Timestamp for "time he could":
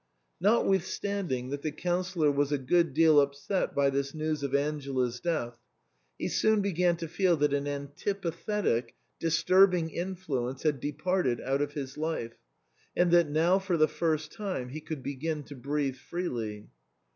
14.31-15.03